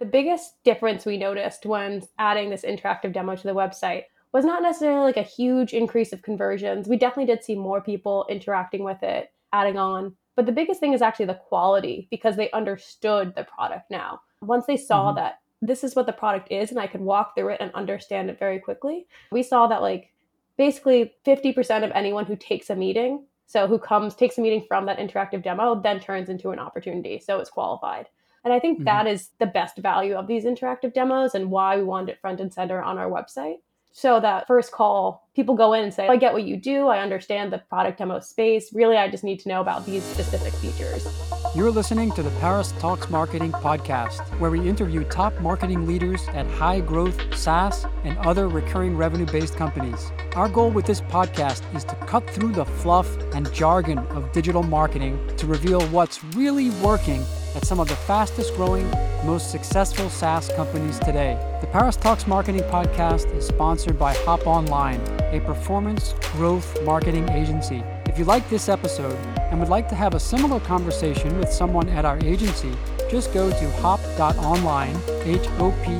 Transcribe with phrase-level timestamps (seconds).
[0.00, 4.62] The biggest difference we noticed when adding this interactive demo to the website was not
[4.62, 6.88] necessarily like a huge increase of conversions.
[6.88, 10.16] We definitely did see more people interacting with it, adding on.
[10.34, 14.20] But the biggest thing is actually the quality because they understood the product now.
[14.42, 15.18] Once they saw mm-hmm.
[15.18, 18.28] that this is what the product is and I could walk through it and understand
[18.28, 20.12] it very quickly, we saw that like
[20.56, 24.86] basically 50% of anyone who takes a meeting, so who comes, takes a meeting from
[24.86, 27.20] that interactive demo, then turns into an opportunity.
[27.20, 28.08] So it's qualified.
[28.44, 28.84] And I think mm-hmm.
[28.84, 32.40] that is the best value of these interactive demos and why we wanted it front
[32.40, 33.56] and center on our website
[33.96, 36.88] so that first call, people go in and say, I get what you do.
[36.88, 38.74] I understand the product demo space.
[38.74, 41.06] Really, I just need to know about these specific features.
[41.54, 46.44] You're listening to the Paris Talks Marketing podcast, where we interview top marketing leaders at
[46.48, 50.10] high growth SaaS and other recurring revenue based companies.
[50.34, 54.64] Our goal with this podcast is to cut through the fluff and jargon of digital
[54.64, 58.90] marketing to reveal what's really working at some of the fastest growing,
[59.24, 61.38] most successful SaaS companies today.
[61.60, 65.00] The Paris Talks Marketing Podcast is sponsored by Hop Online,
[65.32, 67.82] a performance growth marketing agency.
[68.06, 69.16] If you like this episode
[69.50, 72.72] and would like to have a similar conversation with someone at our agency,
[73.10, 75.92] just go to hop.online, H O P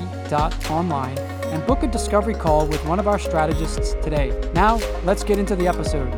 [0.68, 4.32] online, and book a discovery call with one of our strategists today.
[4.54, 6.12] Now, let's get into the episode.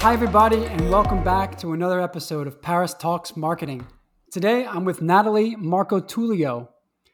[0.00, 3.86] Hi, everybody, and welcome back to another episode of Paris Talks Marketing.
[4.34, 6.66] Today, I'm with Natalie Marcotullio.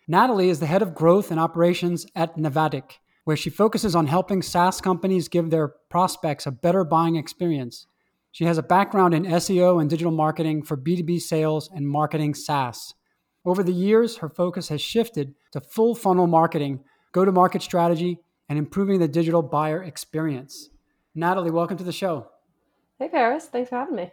[0.08, 2.92] Natalie is the head of growth and operations at Navattic,
[3.24, 7.86] where she focuses on helping SaaS companies give their prospects a better buying experience.
[8.32, 12.94] She has a background in SEO and digital marketing for B2B sales and marketing SaaS.
[13.44, 16.80] Over the years, her focus has shifted to full funnel marketing,
[17.12, 20.70] go to market strategy, and improving the digital buyer experience.
[21.14, 22.28] Natalie, welcome to the show.
[22.98, 23.44] Hey, Paris.
[23.44, 24.10] Thanks for having me.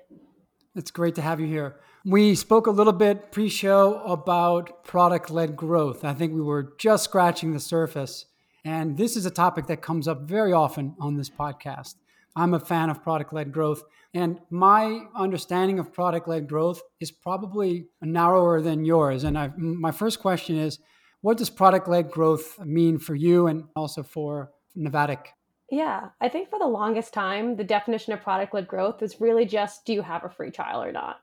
[0.75, 1.77] It's great to have you here.
[2.09, 6.05] We spoke a little bit pre show about product led growth.
[6.05, 8.27] I think we were just scratching the surface.
[8.64, 11.95] And this is a topic that comes up very often on this podcast.
[12.33, 13.83] I'm a fan of product led growth.
[14.14, 19.26] And my understanding of product led growth is probably narrower than yours.
[19.26, 20.80] And I've, my first question is
[21.20, 25.26] what does product led growth mean for you and also for Navattic?
[25.70, 29.45] Yeah, I think for the longest time, the definition of product led growth was really
[29.45, 31.17] just do you have a free trial or not?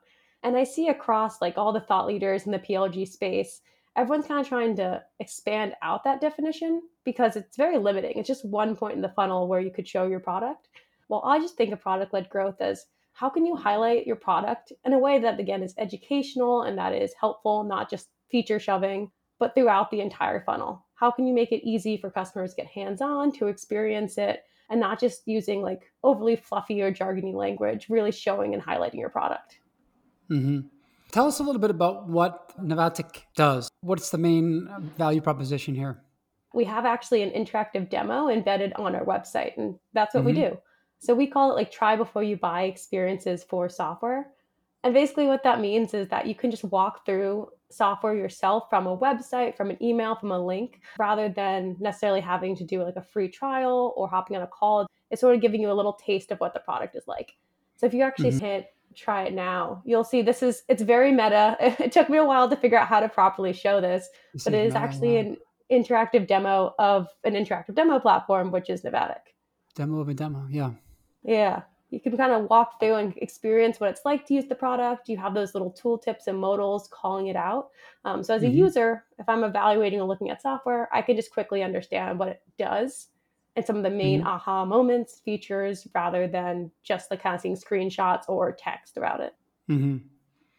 [0.44, 3.62] And I see across like all the thought leaders in the PLG space,
[3.97, 8.19] everyone's kind of trying to expand out that definition because it's very limiting.
[8.19, 10.69] It's just one point in the funnel where you could show your product.
[11.09, 12.84] Well, I just think of product led growth as
[13.15, 16.93] how can you highlight your product in a way that, again, is educational and that
[16.93, 20.84] is helpful, not just feature shoving, but throughout the entire funnel?
[20.94, 24.44] How can you make it easy for customers to get hands on, to experience it,
[24.69, 29.09] and not just using like overly fluffy or jargony language, really showing and highlighting your
[29.09, 29.59] product?
[30.30, 30.60] Mm-hmm.
[31.12, 33.68] Tell us a little bit about what Navattic does.
[33.80, 34.68] What's the main
[34.98, 36.02] value proposition here?
[36.52, 40.40] We have actually an interactive demo embedded on our website, and that's what mm-hmm.
[40.40, 40.58] we do.
[40.98, 44.28] So we call it like try before you buy experiences for software.
[44.82, 48.86] And basically, what that means is that you can just walk through software yourself from
[48.86, 52.96] a website, from an email, from a link, rather than necessarily having to do like
[52.96, 54.86] a free trial or hopping on a call.
[55.10, 57.34] It's sort of giving you a little taste of what the product is like.
[57.76, 58.44] So if you actually mm-hmm.
[58.44, 59.82] hit try it now.
[59.84, 61.56] You'll see this is it's very meta.
[61.81, 64.55] It took me a while to figure out how to properly show this, this but
[64.55, 65.37] it is actually an
[65.71, 69.34] interactive demo of an interactive demo platform, which is Navattic.
[69.75, 70.71] Demo of a demo, yeah.
[71.22, 71.62] Yeah.
[71.91, 75.09] You can kind of walk through and experience what it's like to use the product.
[75.09, 77.69] You have those little tool tips and modals calling it out.
[78.04, 78.56] Um, so as a mm-hmm.
[78.56, 82.43] user, if I'm evaluating or looking at software, I can just quickly understand what it
[82.59, 83.09] does
[83.56, 84.28] and some of the main mm-hmm.
[84.28, 89.34] aha moments, features, rather than just the kind of seeing screenshots or text throughout it.
[89.70, 89.98] Mm-hmm.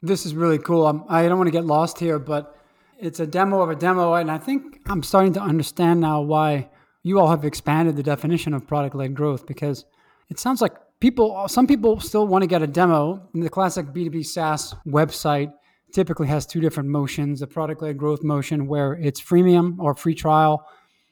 [0.02, 0.88] This is really cool.
[0.88, 2.58] I'm, I do not want to get lost here, but
[3.00, 4.14] it's a demo of a demo.
[4.14, 6.70] And I think I'm starting to understand now why
[7.04, 9.86] you all have expanded the definition of product led growth because
[10.30, 13.28] it sounds like people, some people still want to get a demo.
[13.34, 15.52] The classic B2B SaaS website
[15.92, 20.16] typically has two different motions a product led growth motion where it's freemium or free
[20.16, 20.66] trial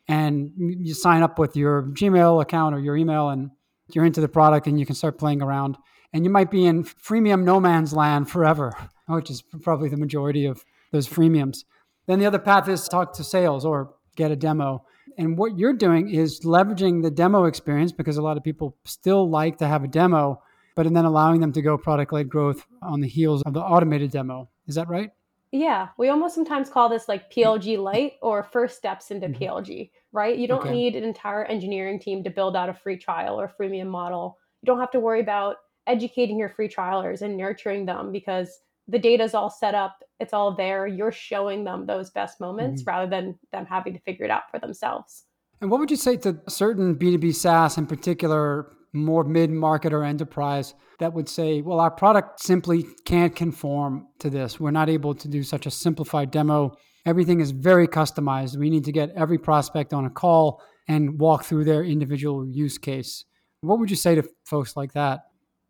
[0.08, 3.52] and you sign up with your Gmail account or your email and
[3.94, 5.78] you're into the product and you can start playing around.
[6.12, 8.76] And you might be in freemium no man's land forever,
[9.08, 11.64] which is probably the majority of those freemiums.
[12.06, 14.86] Then the other path is talk to sales or get a demo.
[15.18, 19.30] And what you're doing is leveraging the demo experience because a lot of people still
[19.30, 20.42] like to have a demo,
[20.76, 23.62] but and then allowing them to go product led growth on the heels of the
[23.62, 24.50] automated demo.
[24.68, 25.12] Is that right?
[25.54, 29.44] Yeah, we almost sometimes call this like PLG light or first steps into mm-hmm.
[29.44, 30.36] PLG, right?
[30.36, 30.72] You don't okay.
[30.72, 34.40] need an entire engineering team to build out a free trial or freemium model.
[34.64, 38.98] You don't have to worry about educating your free trialers and nurturing them because the
[38.98, 40.88] data is all set up, it's all there.
[40.88, 42.90] You're showing them those best moments mm-hmm.
[42.90, 45.26] rather than them having to figure it out for themselves.
[45.62, 50.04] And what would you say to certain B2B SaaS in particular, more mid market or
[50.04, 54.60] enterprise, that would say, well, our product simply can't conform to this.
[54.60, 56.78] We're not able to do such a simplified demo.
[57.06, 58.58] Everything is very customized.
[58.58, 62.78] We need to get every prospect on a call and walk through their individual use
[62.78, 63.26] case.
[63.62, 65.22] What would you say to folks like that?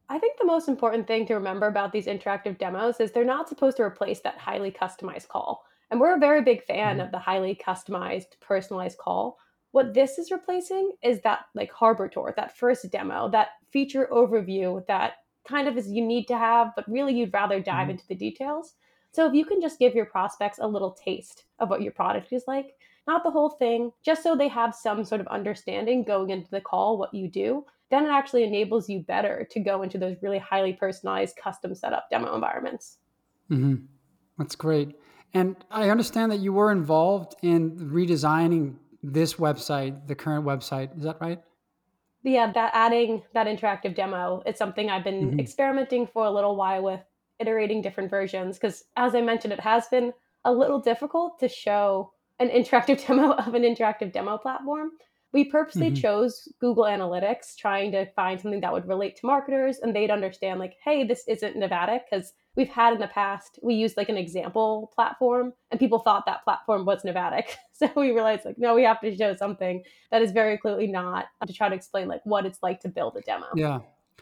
[0.09, 3.49] I think the most important thing to remember about these interactive demos is they're not
[3.49, 5.63] supposed to replace that highly customized call.
[5.89, 7.05] And we're a very big fan mm-hmm.
[7.05, 9.37] of the highly customized, personalized call.
[9.73, 14.85] What this is replacing is that like harbor tour, that first demo, that feature overview
[14.85, 15.13] that
[15.47, 17.89] kind of is you need to have, but really you'd rather dive mm-hmm.
[17.91, 18.75] into the details.
[19.13, 22.31] So if you can just give your prospects a little taste of what your product
[22.31, 22.75] is like,
[23.07, 26.61] not the whole thing, just so they have some sort of understanding going into the
[26.61, 30.37] call what you do, then it actually enables you better to go into those really
[30.37, 32.99] highly personalized, custom setup demo environments.
[33.49, 33.85] Mm-hmm.
[34.37, 34.99] That's great.
[35.33, 40.97] And I understand that you were involved in redesigning this website, the current website.
[40.97, 41.39] Is that right?
[42.23, 45.39] Yeah, that adding that interactive demo, it's something I've been mm-hmm.
[45.39, 47.01] experimenting for a little while with,
[47.39, 48.57] iterating different versions.
[48.57, 50.13] Because as I mentioned, it has been
[50.45, 54.91] a little difficult to show an interactive demo of an interactive demo platform.
[55.33, 55.95] We purposely mm-hmm.
[55.95, 60.59] chose Google Analytics, trying to find something that would relate to marketers and they'd understand,
[60.59, 64.17] like, hey, this isn't Navattic because we've had in the past, we used like an
[64.17, 67.45] example platform and people thought that platform was Navattic.
[67.75, 71.25] So we realized, like, no, we have to show something that is very clearly not
[71.45, 73.47] to try to explain, like, what it's like to build a demo.
[73.55, 73.79] Yeah.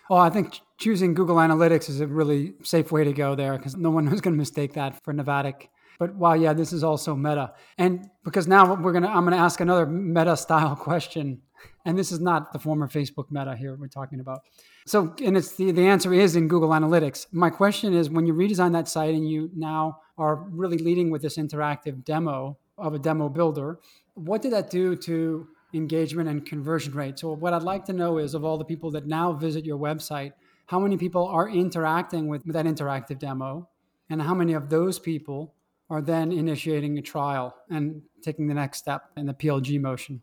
[0.10, 3.76] Well, I think choosing Google Analytics is a really safe way to go there because
[3.76, 5.68] no one is going to mistake that for Navattic.
[6.00, 7.54] But wow, yeah, this is also meta.
[7.78, 11.42] And because now we're gonna, I'm gonna ask another meta style question,
[11.86, 14.40] and this is not the former Facebook meta here we're talking about.
[14.86, 17.28] So, and it's the the answer is in Google Analytics.
[17.32, 21.22] My question is, when you redesign that site and you now are really leading with
[21.22, 23.80] this interactive demo of a demo builder,
[24.16, 27.20] what did that do to engagement and conversion rate?
[27.20, 29.78] So, what I'd like to know is, of all the people that now visit your
[29.78, 30.34] website,
[30.66, 33.70] how many people are interacting with that interactive demo,
[34.10, 35.54] and how many of those people
[35.92, 40.22] are then initiating a trial and taking the next step in the PLG motion.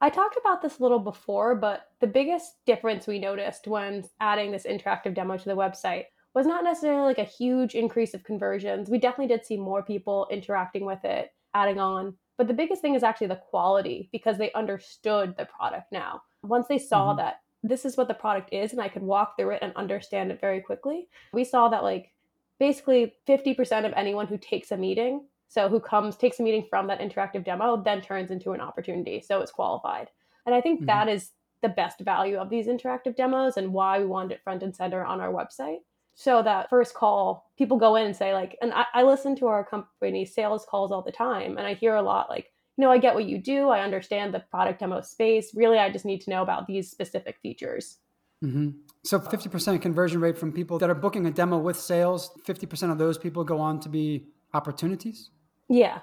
[0.00, 4.50] I talked about this a little before, but the biggest difference we noticed when adding
[4.50, 6.04] this interactive demo to the website
[6.34, 8.88] was not necessarily like a huge increase of conversions.
[8.88, 12.14] We definitely did see more people interacting with it, adding on.
[12.38, 16.22] But the biggest thing is actually the quality because they understood the product now.
[16.42, 17.18] Once they saw mm-hmm.
[17.18, 20.30] that this is what the product is and I could walk through it and understand
[20.30, 22.12] it very quickly, we saw that like
[22.58, 26.86] basically 50% of anyone who takes a meeting, so who comes, takes a meeting from
[26.86, 29.20] that interactive demo, then turns into an opportunity.
[29.20, 30.08] So it's qualified.
[30.46, 30.86] And I think mm-hmm.
[30.86, 34.62] that is the best value of these interactive demos and why we wanted it front
[34.62, 35.78] and center on our website.
[36.14, 39.48] So that first call, people go in and say, like, and I, I listen to
[39.48, 42.92] our company sales calls all the time, and I hear a lot like, you know,
[42.92, 43.70] I get what you do.
[43.70, 45.50] I understand the product demo space.
[45.54, 47.98] Really, I just need to know about these specific features.
[48.44, 48.70] Mm-hmm.
[49.04, 52.98] So 50% conversion rate from people that are booking a demo with sales, 50% of
[52.98, 55.30] those people go on to be opportunities?
[55.70, 56.00] Yeah.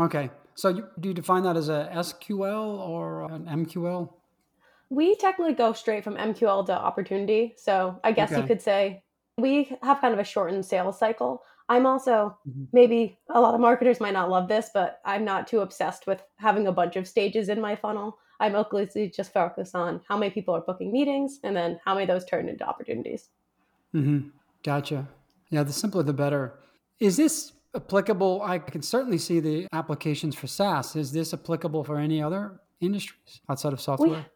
[0.00, 0.30] Okay.
[0.54, 4.12] So you, do you define that as a SQL or an MQL?
[4.90, 7.54] We technically go straight from MQL to opportunity.
[7.56, 8.40] So I guess okay.
[8.40, 9.02] you could say
[9.38, 11.42] we have kind of a shortened sales cycle.
[11.68, 12.64] I'm also mm-hmm.
[12.72, 16.22] maybe a lot of marketers might not love this, but I'm not too obsessed with
[16.36, 18.18] having a bunch of stages in my funnel.
[18.40, 22.04] I mostly just focus on how many people are booking meetings and then how many
[22.04, 23.28] of those turn into opportunities.
[23.94, 24.28] Mm-hmm.
[24.62, 25.08] Gotcha.
[25.50, 26.58] Yeah, the simpler the better.
[26.98, 28.42] Is this applicable?
[28.42, 30.96] I can certainly see the applications for SaaS.
[30.96, 34.26] Is this applicable for any other industries outside of software?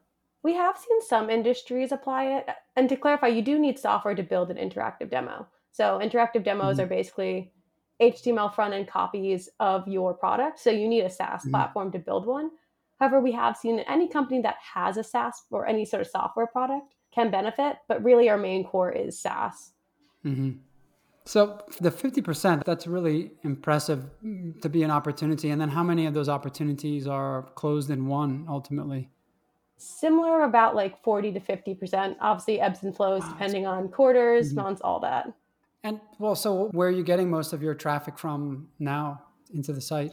[0.43, 2.47] We, we have seen some industries apply it.
[2.77, 5.47] And to clarify, you do need software to build an interactive demo.
[5.73, 6.85] So interactive demos mm-hmm.
[6.85, 7.53] are basically
[8.01, 10.59] HTML front end copies of your product.
[10.59, 11.51] So you need a SaaS mm-hmm.
[11.51, 12.51] platform to build one.
[12.99, 16.47] However, we have seen any company that has a SaaS or any sort of software
[16.47, 19.73] product can benefit, but really our main core is SaaS.
[20.25, 20.53] Mm-hmm.
[21.27, 24.07] So the 50%, that's really impressive
[24.63, 25.51] to be an opportunity.
[25.51, 29.11] And then how many of those opportunities are closed in one ultimately?
[29.77, 32.17] Similar, about like 40 to 50%.
[32.21, 34.63] Obviously, ebbs and flows depending on quarters, mm-hmm.
[34.63, 35.31] months, all that.
[35.85, 39.21] And well, so where are you getting most of your traffic from now
[39.53, 40.13] into the site?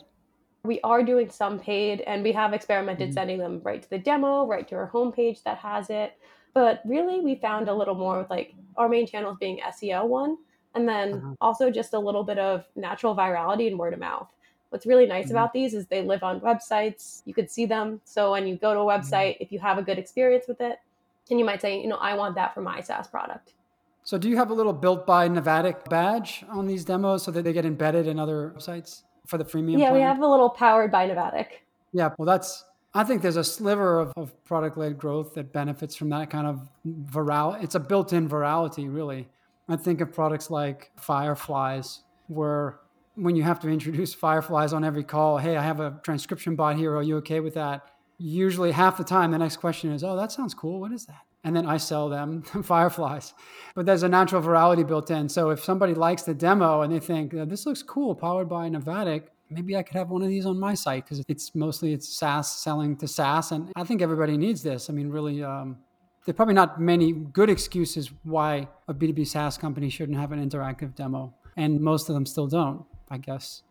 [0.66, 3.14] we are doing some paid and we have experimented mm-hmm.
[3.14, 6.14] sending them right to the demo, right to our homepage that has it.
[6.54, 10.38] But really, we found a little more with like our main channels being SEO one,
[10.76, 11.34] and then uh-huh.
[11.42, 14.28] also just a little bit of natural virality and word of mouth.
[14.70, 15.36] What's really nice mm-hmm.
[15.36, 17.22] about these is they live on websites.
[17.26, 18.02] You could see them.
[18.06, 19.44] So when you go to a website, mm-hmm.
[19.44, 20.80] if you have a good experience with it,
[21.30, 23.54] and you might say, you know, I want that for my SaaS product.
[24.04, 27.44] So, do you have a little built by Navattic badge on these demos so that
[27.44, 29.80] they get embedded in other sites for the freemium?
[29.80, 29.94] Yeah, plan?
[29.94, 31.48] we have a little powered by Navattic.
[31.94, 35.96] Yeah, well, that's, I think there's a sliver of, of product led growth that benefits
[35.96, 37.64] from that kind of viral.
[37.64, 39.30] It's a built in virality, really.
[39.68, 42.80] I think of products like Fireflies, where
[43.16, 46.78] when you have to introduce Fireflies on every call, hey, I have a transcription bot
[46.78, 46.96] here.
[46.96, 47.84] Are you okay with that?
[48.18, 50.80] Usually, half the time, the next question is, oh, that sounds cool.
[50.80, 51.22] What is that?
[51.44, 53.34] And then I sell them Fireflies.
[53.76, 55.28] But there's a natural virality built in.
[55.28, 59.28] So if somebody likes the demo and they think, this looks cool, powered by Navattic,
[59.50, 62.50] maybe I could have one of these on my site because it's mostly it's SaaS
[62.50, 64.90] selling to SaaS, and I think everybody needs this.
[64.90, 65.78] I mean, really, um,
[66.26, 70.48] there are probably not many good excuses why a B2B SaaS company shouldn't have an
[70.48, 73.64] interactive demo, and most of them still don't, I guess.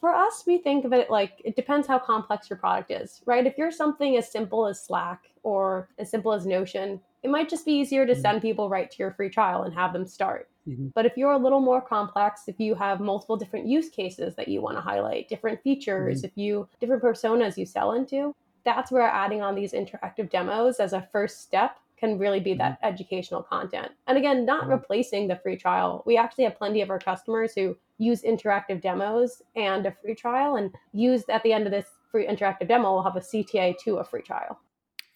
[0.00, 3.46] For us, we think of it like it depends how complex your product is, right?
[3.46, 7.66] If you're something as simple as Slack or as simple as Notion, it might just
[7.66, 8.22] be easier to mm-hmm.
[8.22, 10.48] send people right to your free trial and have them start.
[10.66, 10.88] Mm-hmm.
[10.94, 14.48] But if you're a little more complex, if you have multiple different use cases that
[14.48, 16.26] you want to highlight, different features, mm-hmm.
[16.26, 20.94] if you different personas you sell into, that's where adding on these interactive demos as
[20.94, 22.92] a first step can really be that mm-hmm.
[22.92, 23.92] educational content.
[24.06, 26.02] And again, not replacing the free trial.
[26.06, 30.56] We actually have plenty of our customers who use interactive demos and a free trial
[30.56, 33.96] and use at the end of this free interactive demo, we'll have a CTA to
[33.96, 34.58] a free trial.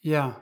[0.02, 0.34] Yeah,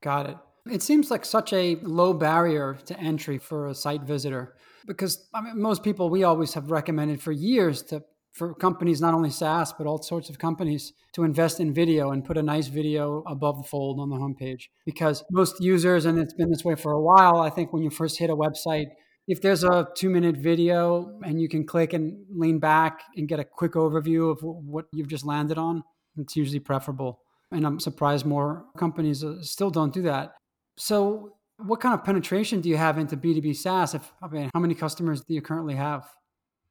[0.00, 0.36] got it.
[0.70, 4.54] It seems like such a low barrier to entry for a site visitor
[4.86, 9.14] because I mean, most people we always have recommended for years to for companies, not
[9.14, 12.68] only SaaS, but all sorts of companies to invest in video and put a nice
[12.68, 14.64] video above the fold on the homepage.
[14.86, 17.90] Because most users, and it's been this way for a while, I think when you
[17.90, 18.86] first hit a website,
[19.26, 23.38] if there's a two minute video and you can click and lean back and get
[23.38, 25.82] a quick overview of what you've just landed on,
[26.16, 27.20] it's usually preferable.
[27.52, 30.32] And I'm surprised more companies uh, still don't do that.
[30.76, 33.94] So, what kind of penetration do you have into B2B SaaS?
[33.94, 36.08] If I mean, how many customers do you currently have?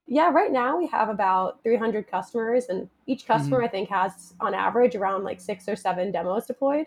[0.07, 3.65] Yeah, right now we have about 300 customers, and each customer mm-hmm.
[3.65, 6.85] I think has on average around like six or seven demos deployed.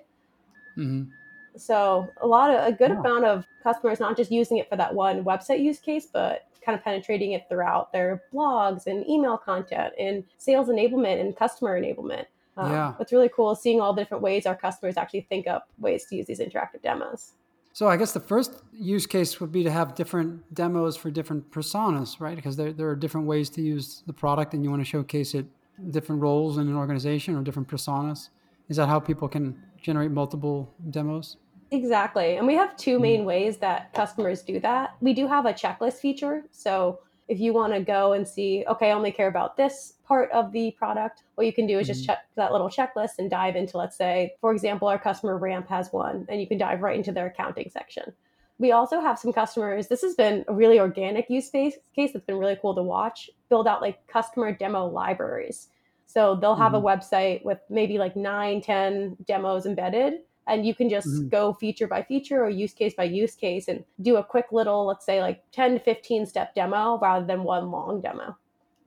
[0.78, 1.10] Mm-hmm.
[1.56, 3.00] So a lot of a good yeah.
[3.00, 6.78] amount of customers not just using it for that one website use case, but kind
[6.78, 12.26] of penetrating it throughout their blogs and email content and sales enablement and customer enablement.
[12.56, 12.92] Um, yeah.
[12.96, 16.06] What's really cool is seeing all the different ways our customers actually think up ways
[16.06, 17.32] to use these interactive demos.
[17.72, 21.50] So I guess the first use case would be to have different demos for different
[21.50, 22.34] personas, right?
[22.34, 25.34] Because there, there are different ways to use the product and you want to showcase
[25.34, 25.46] it
[25.90, 28.30] different roles in an organization or different personas.
[28.68, 31.36] Is that how people can generate multiple demos?
[31.70, 32.36] Exactly.
[32.36, 33.02] And we have two hmm.
[33.02, 34.96] main ways that customers do that.
[35.00, 36.44] We do have a checklist feature.
[36.50, 37.00] So
[37.30, 40.50] if you want to go and see, okay, I only care about this part of
[40.50, 42.06] the product, what you can do is just mm-hmm.
[42.06, 45.92] check that little checklist and dive into, let's say, for example, our customer Ramp has
[45.92, 48.12] one, and you can dive right into their accounting section.
[48.58, 52.26] We also have some customers, this has been a really organic use case, case that's
[52.26, 55.68] been really cool to watch, build out like customer demo libraries.
[56.06, 56.84] So they'll have mm-hmm.
[56.84, 60.14] a website with maybe like nine, 10 demos embedded
[60.50, 61.28] and you can just mm-hmm.
[61.28, 64.86] go feature by feature or use case by use case and do a quick little
[64.86, 68.36] let's say like 10 to 15 step demo rather than one long demo.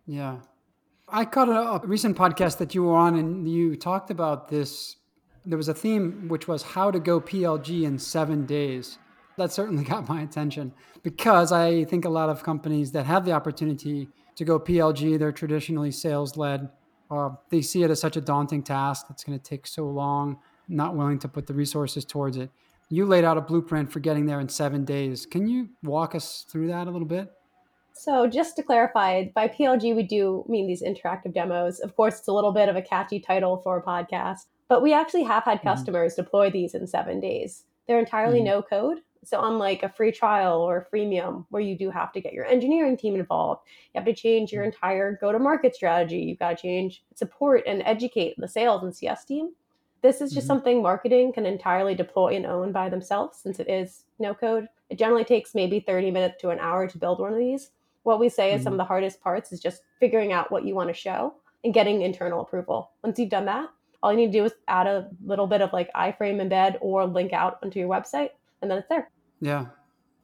[0.05, 0.37] Yeah.
[1.07, 4.97] I caught a, a recent podcast that you were on and you talked about this.
[5.45, 8.99] There was a theme which was how to go plg in seven days.
[9.37, 13.33] That certainly got my attention because i think a lot of companies that have the
[13.33, 16.69] opportunity to go plg they're traditionally sales led
[17.13, 19.05] uh, they see it as such a daunting task.
[19.07, 20.39] That's going to take so long
[20.73, 22.49] not willing to put the resources towards it.
[22.89, 25.25] You laid out a blueprint for getting there in seven days.
[25.25, 27.31] Can you walk us through that a little bit?
[27.93, 31.79] So, just to clarify, by PLG, we do mean these interactive demos.
[31.79, 34.93] Of course, it's a little bit of a catchy title for a podcast, but we
[34.93, 35.69] actually have had mm-hmm.
[35.69, 36.23] customers mm-hmm.
[36.23, 37.65] deploy these in seven days.
[37.87, 38.45] They're entirely mm-hmm.
[38.45, 38.97] no code.
[39.23, 42.45] So, unlike a free trial or a freemium, where you do have to get your
[42.45, 43.61] engineering team involved,
[43.93, 44.73] you have to change your mm-hmm.
[44.73, 46.17] entire go to market strategy.
[46.17, 49.51] You've got to change support and educate the sales and CS team.
[50.03, 50.47] This is just mm-hmm.
[50.47, 54.67] something marketing can entirely deploy and own by themselves since it is no code.
[54.89, 57.71] It generally takes maybe 30 minutes to an hour to build one of these.
[58.03, 58.57] What we say mm-hmm.
[58.57, 58.79] is some of mm-hmm.
[58.79, 62.41] the hardest parts is just figuring out what you want to show and getting internal
[62.41, 62.91] approval.
[63.01, 63.69] Once you've done that,
[64.03, 67.05] all you need to do is add a little bit of like iframe embed or
[67.07, 68.31] link out onto your website,
[68.61, 69.09] and then it's there.
[69.39, 69.67] Yeah.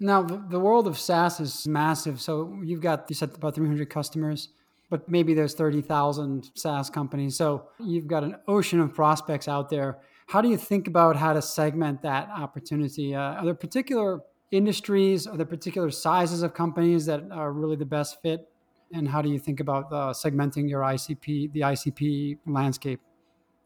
[0.02, 2.20] Now, the world of SaaS is massive.
[2.20, 4.50] So you've got, you said about 300 customers
[4.90, 7.38] but maybe there's 30,000 SaaS companies.
[7.38, 10.00] So you've got an ocean of prospects out there.
[10.28, 13.16] How do you think about how to segment that opportunity?
[13.16, 17.86] Uh, are there particular industries, are there particular sizes of companies that are really the
[17.86, 18.50] best fit?
[18.92, 23.00] And how do you think about uh, segmenting your ICP, the ICP landscape?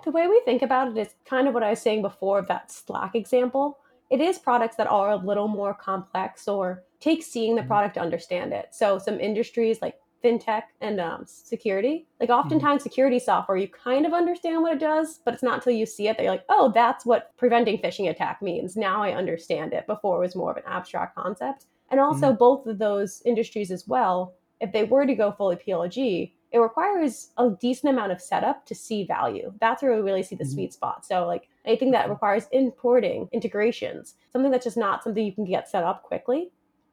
[0.03, 2.48] The way we think about it is kind of what I was saying before of
[2.50, 3.77] that Slack example.
[4.10, 7.68] It is products that are a little more complex or take seeing the Mhm.
[7.68, 8.68] product to understand it.
[8.72, 14.13] So some industries like fintech and um, security, like oftentimes security software, you kind of
[14.13, 16.72] understand what it does, but it's not until you see it that you're like, oh,
[16.74, 18.75] that's what preventing phishing attack means.
[18.75, 19.86] Now I understand it.
[19.88, 21.65] Before it was more of an abstract concept.
[21.92, 26.32] And also both of those industries as well, if they were to go fully PLG,
[26.51, 29.51] it requires a decent amount of setup to see value.
[29.60, 30.53] That's where we really see the Mhm.
[30.53, 31.06] sweet spot.
[31.06, 35.68] So like anything that requires importing, integrations, something that's just not something you can get
[35.68, 36.51] set up quickly.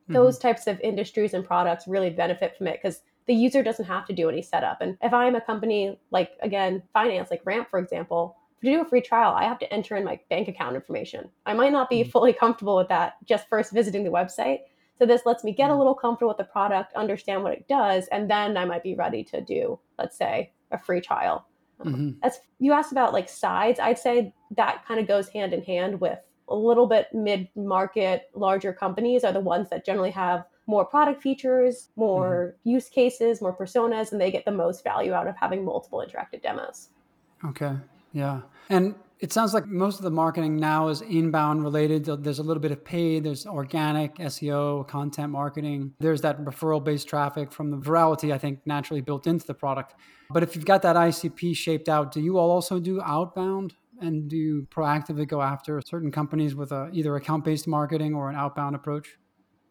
[0.09, 0.15] Mhm.
[0.15, 4.05] Those types of industries and products really benefit from it because the user doesn't have
[4.07, 4.81] to do any setup.
[4.81, 8.85] And if I'm a company like again, finance, like Ramp, for example, to do a
[8.85, 11.31] free trial, I have to enter in my bank account information.
[11.47, 12.11] I might not be Mhm.
[12.11, 14.63] fully comfortable with that just first visiting the website.
[14.99, 15.79] So this lets me get a Mhm.
[15.79, 19.23] little comfortable with the product, understand what it does, and then I might be ready
[19.23, 21.47] to do, let's say, a free trial.
[21.85, 22.17] Mhm.
[22.25, 26.01] As you asked about like sides, I'd say that kind of goes hand in hand
[26.01, 26.19] with
[26.49, 31.23] a little bit mid market, larger companies are the ones that generally have more product
[31.23, 32.71] features, more mm-hmm.
[32.71, 36.43] use cases, more personas, and they get the most value out of having multiple interactive
[36.43, 36.91] demos.
[37.45, 37.75] Okay.
[38.13, 38.43] Yeah.
[38.69, 42.05] And it sounds like most of the marketing now is inbound related.
[42.05, 45.93] There's a little bit of paid, there's organic, SEO, content marketing.
[46.01, 49.95] There's that referral based traffic from the virality, I think, naturally built into the product.
[50.31, 53.75] But if you've got that ICP shaped out, do you all also do outbound?
[54.01, 58.31] And do you proactively go after certain companies with a, either account based marketing or
[58.31, 59.19] an outbound approach?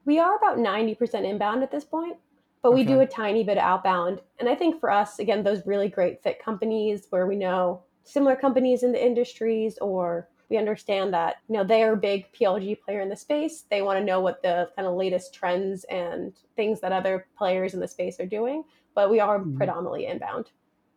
[0.05, 2.17] We are about 90% inbound at this point,
[2.61, 4.21] but we do a tiny bit of outbound.
[4.39, 8.35] And I think for us, again, those really great fit companies where we know similar
[8.35, 12.81] companies in the industries or we understand that you know they are a big PLG
[12.81, 13.65] player in the space.
[13.69, 17.75] They want to know what the kind of latest trends and things that other players
[17.75, 18.63] in the space are doing.
[18.95, 19.53] But we are Mhm.
[19.55, 20.51] predominantly inbound.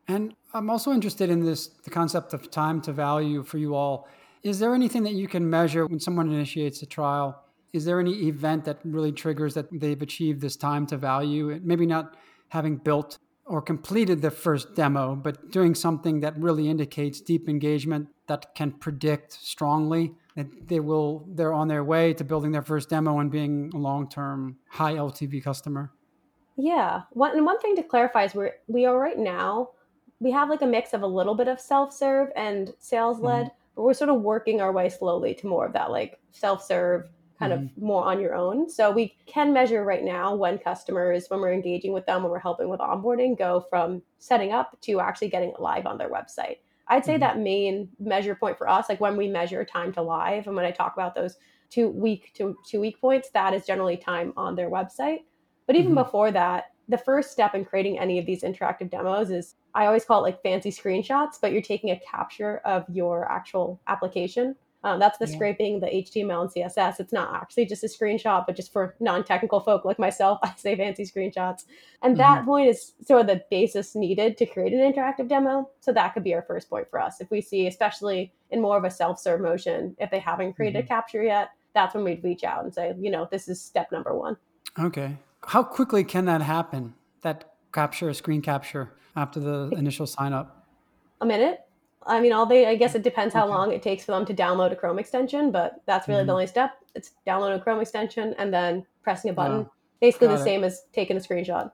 [0.09, 4.09] And I'm also interested in this the concept of time to value for you all.
[4.42, 7.44] Is there anything that you can measure when someone initiates a trial?
[7.73, 11.59] Is there any event that really triggers that they've achieved this time to value?
[11.62, 12.17] Maybe not
[12.49, 18.09] having built or completed the first demo, but doing something that really indicates deep engagement
[18.26, 22.89] that can predict strongly that they will they're on their way to building their first
[22.89, 25.93] demo and being a long-term high LTV customer.
[26.56, 27.02] Yeah.
[27.11, 29.71] One and one thing to clarify is we're we are right now
[30.21, 33.56] we have like a mix of a little bit of self-serve and sales led, mm-hmm.
[33.75, 37.08] but we're sort of working our way slowly to more of that like self-serve
[37.43, 38.69] kind of more on your own.
[38.71, 42.39] So we can measure right now when customers, when we're engaging with them, when we're
[42.39, 46.59] helping with onboarding, go from setting up to actually getting it live on their website.
[46.89, 47.21] I'd say Mhm.
[47.21, 50.65] that main measure point for us, like when we measure time to live, and when
[50.65, 51.37] I talk about those
[51.71, 55.21] two week to two week points, that is generally time on their website.
[55.67, 56.05] But even Mhm.
[56.05, 60.05] before that, the first step in creating any of these interactive demos is I always
[60.05, 64.57] call it like fancy screenshots, but you're taking a capture of your actual application.
[64.84, 65.34] Um, that's the Yeah.
[65.34, 66.99] scraping, the HTML and CSS.
[66.99, 70.52] It's not actually just a screenshot, but just for non technical folk like myself, I
[70.56, 71.64] say fancy screenshots.
[72.02, 75.71] And that point is sort of the basis needed to create an interactive demo.
[75.80, 77.21] So that could be our first point for us.
[77.21, 80.80] If we see, especially in more of a self serve motion, if they haven't created
[80.82, 80.84] Mhm.
[80.84, 83.92] a capture yet, that's when we'd reach out and say, you know, this is step
[83.92, 84.36] number one.
[84.78, 85.16] Okay.
[85.47, 86.95] How quickly can that happen?
[87.23, 90.66] That capture, a screen capture after the initial sign up?
[91.21, 91.60] A minute.
[92.06, 93.54] I mean, all they, I guess it depends how Okay.
[93.54, 96.34] long it takes for them to download a Chrome extension, but that's really the Mhm.
[96.34, 96.73] only step.
[96.95, 99.60] It's downloading a Chrome extension and then pressing a button.
[99.60, 99.65] Yeah.
[100.00, 100.38] Basically the it.
[100.45, 101.71] same as taking a screenshot.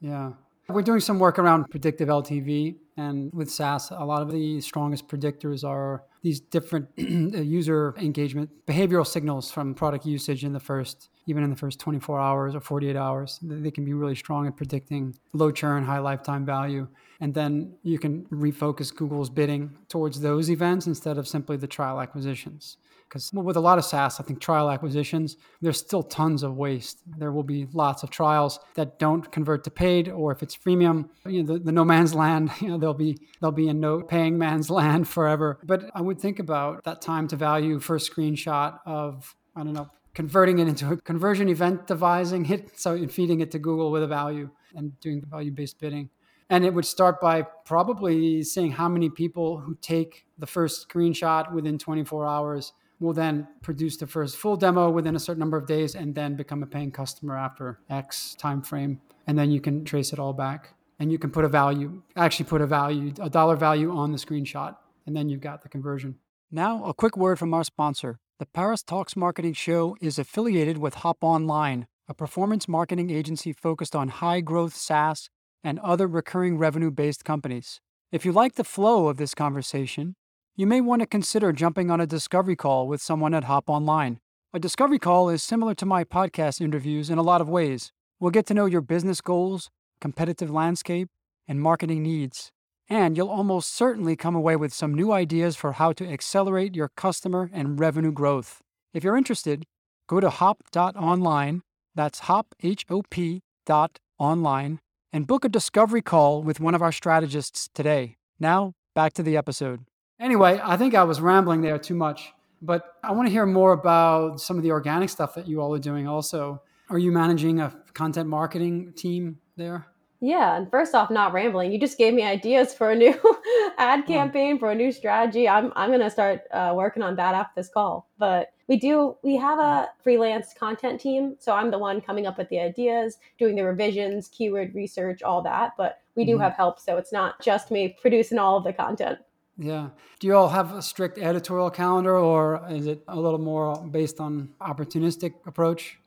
[0.00, 0.32] Yeah.
[0.68, 2.76] We're doing some work around predictive LTV.
[2.96, 8.50] And with SaaS, a lot of the strongest predictors are these different uh, user engagement
[8.66, 12.60] behavioral signals from product usage in the first, even in the first 24 hours or
[12.60, 13.38] 48 hours.
[13.42, 16.88] They can be really strong at predicting low churn, high lifetime value.
[17.20, 22.00] And then you can refocus Google's bidding towards those events instead of simply the trial
[22.00, 22.76] acquisitions.
[23.08, 27.00] Because with a lot of SaaS, I think trial acquisitions, there's still tons of waste.
[27.16, 31.08] There will be lots of trials that don't convert to paid, or if it's freemium,
[31.26, 34.02] you know, the, the no man's land, you know, they'll be they'll be in no
[34.02, 35.58] paying man's land forever.
[35.64, 39.88] But I would think about that time to value first screenshot of I don't know
[40.18, 44.06] converting it into a conversion event devising hit so feeding it to Google with a
[44.08, 46.10] value and doing value based bidding.
[46.50, 51.52] And it would start by probably seeing how many people who take the first screenshot
[51.52, 55.66] within 24 hours will then produce the first full demo within a certain number of
[55.66, 59.00] days and then become a paying customer after X time frame.
[59.26, 60.74] And then you can trace it all back.
[61.00, 64.18] And you can put a value, actually put a value, a dollar value on the
[64.18, 64.76] screenshot.
[65.06, 66.16] And then you've got the conversion.
[66.50, 68.18] Now, a quick word from our sponsor.
[68.40, 73.94] The Paris Talks Marketing Show is affiliated with Hop Online, a performance marketing agency focused
[73.94, 75.28] on high growth SaaS
[75.62, 77.80] and other recurring revenue based companies.
[78.10, 80.16] If you like the flow of this conversation,
[80.58, 84.18] you may want to consider jumping on a discovery call with someone at Hop Online.
[84.52, 87.92] A discovery call is similar to my podcast interviews in a lot of ways.
[88.18, 91.10] We'll get to know your business goals, competitive landscape,
[91.46, 92.50] and marketing needs.
[92.88, 96.90] And you'll almost certainly come away with some new ideas for how to accelerate your
[96.96, 98.60] customer and revenue growth.
[98.92, 99.64] If you're interested,
[100.08, 101.62] go to hop.online,
[101.94, 104.80] that's hop, H O P dot online,
[105.12, 108.16] and book a discovery call with one of our strategists today.
[108.40, 109.84] Now, back to the episode.
[110.20, 113.72] Anyway, I think I was rambling there too much, but I want to hear more
[113.72, 116.60] about some of the organic stuff that you all are doing also.
[116.90, 119.86] Are you managing a content marketing team there?
[120.20, 121.70] Yeah, and first off, not rambling.
[121.70, 123.14] You just gave me ideas for a new
[123.78, 125.48] ad campaign for a new strategy.
[125.48, 128.08] I'm I'm gonna start uh, working on that after this call.
[128.18, 132.36] But we do we have a freelance content team, so I'm the one coming up
[132.36, 135.74] with the ideas, doing the revisions, keyword research, all that.
[135.78, 136.42] But we do mm-hmm.
[136.42, 139.18] have help, so it's not just me producing all of the content.
[139.58, 139.88] Yeah.
[140.20, 144.20] Do you all have a strict editorial calendar, or is it a little more based
[144.20, 145.98] on opportunistic approach?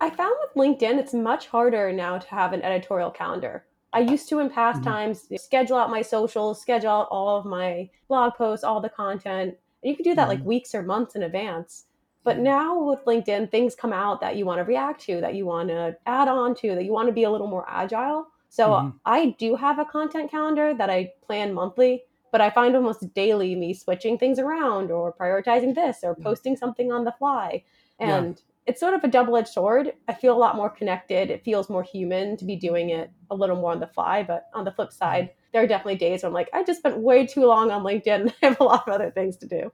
[0.00, 3.64] I found with LinkedIn, it's much harder now to have an editorial calendar.
[3.92, 4.90] I used to in past mm-hmm.
[4.90, 9.56] times schedule out my socials, schedule out all of my blog posts, all the content.
[9.82, 10.38] And you could do that mm-hmm.
[10.38, 11.84] like weeks or months in advance.
[12.24, 15.46] But now with LinkedIn, things come out that you want to react to, that you
[15.46, 18.26] want to add on to, that you want to be a little more agile.
[18.48, 18.96] So mm-hmm.
[19.06, 22.02] I do have a content calendar that I plan monthly,
[22.36, 26.22] but I find almost daily me switching things around or prioritizing this or mm.
[26.22, 27.64] posting something on the fly.
[27.98, 29.92] And yeah it's sort of a double edged sword.
[30.08, 31.30] I feel a lot more connected.
[31.30, 34.24] It feels more human to be doing it a little more on the fly.
[34.24, 36.98] But on the flip side, there are definitely days where I'm like, I just spent
[36.98, 39.70] way too long on LinkedIn and I have a lot of other things to do.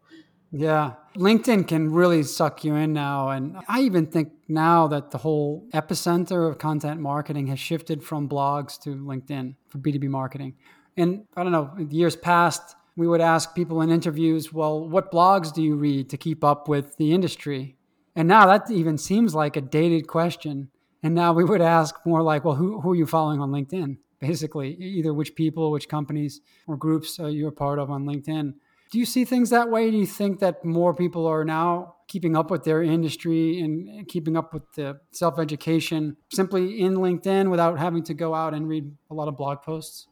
[0.50, 0.92] Yeah.
[1.16, 3.30] LinkedIn can really suck you in now.
[3.30, 8.28] And I even think now that the whole epicenter of content marketing has shifted from
[8.28, 10.56] blogs to LinkedIn for B2B marketing.
[10.96, 15.52] And I don't know, years past, we would ask people in interviews, well, what blogs
[15.52, 17.76] do you read to keep up with the industry?
[18.14, 20.68] And now that even seems like a dated question.
[21.02, 23.96] And now we would ask more like, well, who, who are you following on LinkedIn?
[24.20, 28.54] Basically, either which people, which companies or groups are you a part of on LinkedIn.
[28.92, 29.90] Do you see things that way?
[29.90, 34.36] Do you think that more people are now keeping up with their industry and keeping
[34.36, 38.92] up with the self education simply in LinkedIn without having to go out and read
[39.10, 40.08] a lot of blog posts?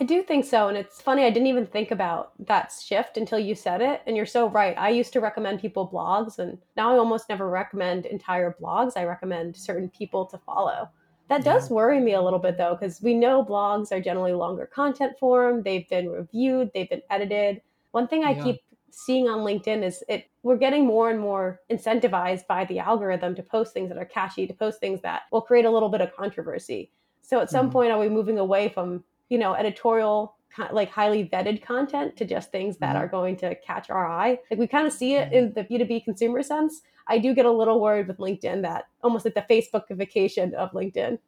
[0.00, 0.68] I do think so.
[0.68, 4.02] And it's funny, I didn't even think about that shift until you said it.
[4.06, 4.76] And you're so right.
[4.76, 8.92] I used to recommend people blogs, and now I almost never recommend entire blogs.
[8.96, 10.88] I recommend certain people to follow.
[11.28, 14.66] That does worry me a little bit though, because we know blogs are generally longer
[14.66, 15.62] content form.
[15.62, 17.62] They've been reviewed, they've been edited.
[17.92, 18.44] One thing I yeah.
[18.44, 23.34] keep seeing on LinkedIn is it we're getting more and more incentivized by the algorithm
[23.36, 26.02] to post things that are catchy, to post things that will create a little bit
[26.02, 26.90] of controversy.
[27.22, 27.72] So at some mm-hmm.
[27.72, 30.36] point, are we moving away from you know, editorial
[30.72, 33.04] like highly vetted content to just things that mm-hmm.
[33.04, 34.38] are going to catch our eye.
[34.50, 36.82] Like we kind of see it in the B2B consumer sense.
[37.06, 41.18] I do get a little worried with LinkedIn that almost like the Facebookification of LinkedIn.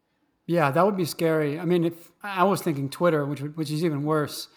[0.46, 1.58] Yeah, that would be scary.
[1.58, 4.48] I mean, if I was thinking Twitter, which which is even worse.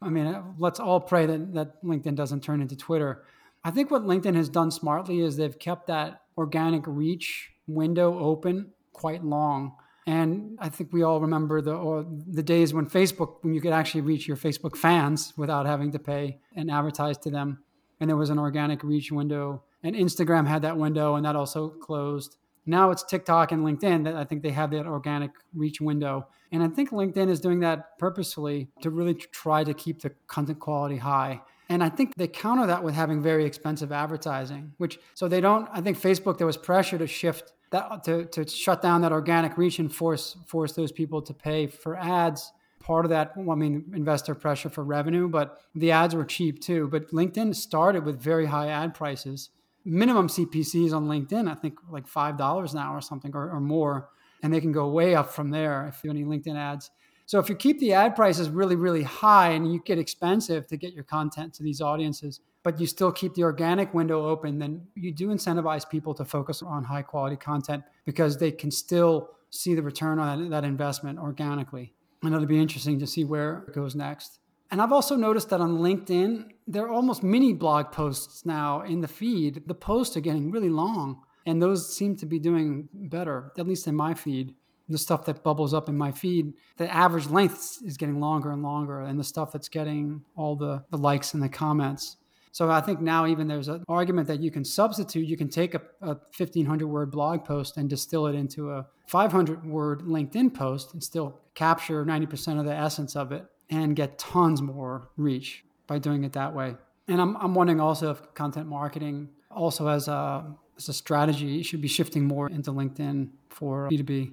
[0.00, 3.24] I mean, uh, let's all pray that that LinkedIn doesn't turn into Twitter.
[3.64, 8.72] I think what LinkedIn has done smartly is they've kept that organic reach window open
[8.92, 9.76] quite long.
[10.06, 14.00] And I think we all remember the the days when Facebook, when you could actually
[14.00, 17.62] reach your Facebook fans without having to pay and advertise to them.
[18.00, 19.62] And there was an organic reach window.
[19.84, 22.36] And Instagram had that window, and that also closed.
[22.66, 26.28] Now it's TikTok and LinkedIn that I think they have that organic reach window.
[26.52, 30.60] And I think LinkedIn is doing that purposefully to really try to keep the content
[30.60, 31.40] quality high.
[31.68, 35.68] And I think they counter that with having very expensive advertising, which so they don't.
[35.72, 39.58] I think Facebook, there was pressure to shift that to, to shut down that organic
[39.58, 42.52] reach and force force those people to pay for ads.
[42.80, 46.88] Part of that, I mean, investor pressure for revenue, but the ads were cheap too.
[46.88, 49.50] But LinkedIn started with very high ad prices.
[49.84, 53.60] Minimum CPCs on LinkedIn, I think, like five dollars an hour or something or, or
[53.60, 54.08] more,
[54.42, 56.90] and they can go way up from there if you have any LinkedIn ads.
[57.26, 60.76] So if you keep the ad prices really, really high and you get expensive to
[60.76, 64.86] get your content to these audiences, but you still keep the organic window open, then
[64.94, 69.74] you do incentivize people to focus on high quality content because they can still see
[69.74, 71.92] the return on that, investment organically.
[72.22, 74.38] And it'll be interesting to see where it goes next.
[74.70, 79.00] And I've also noticed that on LinkedIn, there are almost mini blog posts now in
[79.02, 79.64] the feed.
[79.66, 83.86] The posts are getting really long, and those seem to be doing better, at least
[83.86, 84.54] in my feed.
[84.88, 88.62] The stuff that bubbles up in my feed, the average length is getting longer and
[88.62, 92.16] longer, and the stuff that's getting all the, the likes and the comments
[92.52, 95.74] so I think now even there's an argument that you can substitute, you can take
[95.74, 100.92] a, a 1500 word blog post and distill it into a 500 word LinkedIn post
[100.92, 105.98] and still capture 90% of the essence of it and get tons more reach by
[105.98, 106.76] doing it that way.
[107.08, 111.80] And I'm, I'm wondering also if content marketing also has a as a strategy should
[111.80, 114.32] be shifting more into LinkedIn for B2B?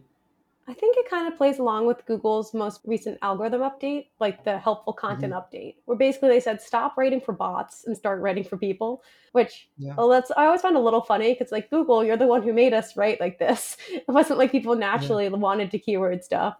[0.70, 4.60] I think it kind of plays along with Google's most recent algorithm update, like the
[4.60, 5.56] helpful content mm-hmm.
[5.56, 9.02] update, where basically they said stop writing for bots and start writing for people.
[9.32, 9.96] Which, yeah.
[9.98, 12.54] well, that's I always find a little funny because like Google, you're the one who
[12.54, 13.78] made us write like this.
[13.90, 15.32] It wasn't like people naturally yeah.
[15.32, 16.58] wanted to keyword stuff.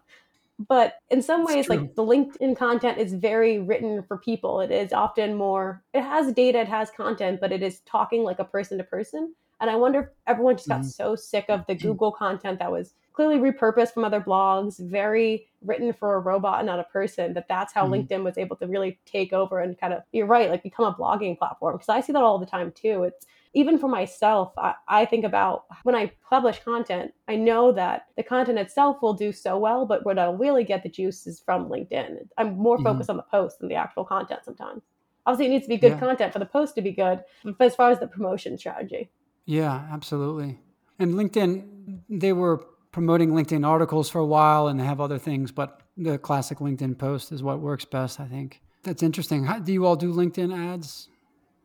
[0.68, 4.60] But in some ways, like the LinkedIn content is very written for people.
[4.60, 8.40] It is often more, it has data, it has content, but it is talking like
[8.40, 9.34] a person to person.
[9.60, 10.88] And I wonder if everyone just got mm-hmm.
[10.88, 15.92] so sick of the Google content that was clearly repurposed from other blogs, very written
[15.92, 17.94] for a robot and not a person, that that's how mm-hmm.
[17.94, 20.94] LinkedIn was able to really take over and kind of, you're right, like become a
[20.94, 21.74] blogging platform.
[21.76, 23.04] Because I see that all the time too.
[23.04, 28.06] It's even for myself, I, I, think about when I publish content, I know that
[28.16, 31.40] the content itself will do so well, but what I'll really get the juice is
[31.40, 32.28] from LinkedIn.
[32.38, 32.84] I'm more mm-hmm.
[32.84, 34.82] focused on the post than the actual content sometimes.
[35.26, 35.98] Obviously, it needs to be good yeah.
[35.98, 39.10] content for the post to be good, but as far as the promotion strategy.
[39.44, 40.58] Yeah, absolutely.
[40.98, 45.52] And LinkedIn, they were promoting LinkedIn articles for a while and they have other things,
[45.52, 48.60] but the classic LinkedIn post is what works best, I think.
[48.82, 49.44] That's interesting.
[49.44, 51.08] How, do you all do LinkedIn ads?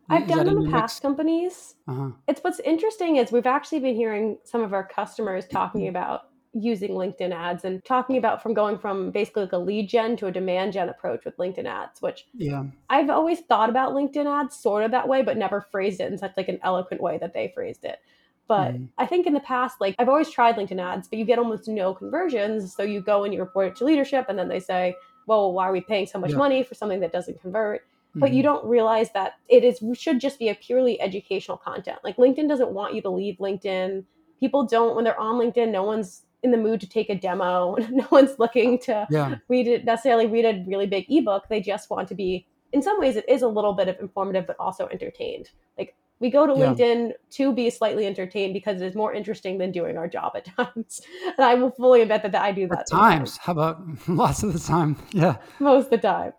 [0.10, 1.76] I've done them in past companies.
[1.88, 2.12] Uh-huh.
[2.28, 5.90] It's what's interesting is we've actually been hearing some of our customers talking mm-hmm.
[5.90, 10.16] about using LinkedIn ads and talking about from going from basically like a lead gen
[10.18, 14.26] to a demand gen approach with LinkedIn ads, which yeah, I've always thought about LinkedIn
[14.26, 17.18] ads sort of that way, but never phrased it in such like an eloquent way
[17.18, 18.00] that they phrased it.
[18.48, 18.88] But mm.
[18.98, 21.68] I think in the past, like I've always tried LinkedIn ads, but you get almost
[21.68, 22.76] no conversions.
[22.76, 25.68] So you go and you report it to leadership, and then they say, well, why
[25.68, 26.38] are we paying so much yeah.
[26.38, 27.86] money for something that doesn't convert?
[28.18, 28.54] But you mm-hmm.
[28.54, 32.00] don't realize that it is should just be a purely educational content.
[32.04, 34.06] Like LinkedIn doesn't want you to leave LinkedIn.
[34.40, 37.76] People don't when they're on LinkedIn, no one's in the mood to take a demo.
[37.90, 39.36] no one's looking to yeah.
[39.50, 41.50] read it necessarily read a really big ebook.
[41.50, 44.48] They just want to be in some ways it is a little bit of informative
[44.48, 45.50] but also entertained.
[45.78, 46.68] Like we go to yeah.
[46.68, 50.46] LinkedIn to be slightly entertained because it is more interesting than doing our job at
[50.58, 51.02] times.
[51.26, 52.80] And I will fully admit that, that I do that.
[52.80, 53.38] At times.
[53.38, 54.96] How about lots of the time?
[55.16, 55.38] Yeah.
[55.60, 56.34] Most of the time.